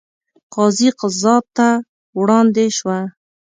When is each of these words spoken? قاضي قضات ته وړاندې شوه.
قاضي 0.53 0.89
قضات 0.99 1.45
ته 1.57 1.69
وړاندې 2.19 2.65
شوه. 2.77 2.99